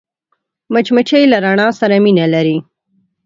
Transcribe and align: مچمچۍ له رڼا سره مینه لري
مچمچۍ 0.73 1.23
له 1.31 1.37
رڼا 1.45 1.67
سره 1.79 1.95
مینه 2.03 2.25
لري 2.33 2.57